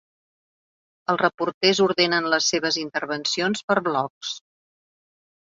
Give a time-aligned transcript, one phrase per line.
[1.13, 4.35] Els reporters ordenen les seves intervencions per blocs.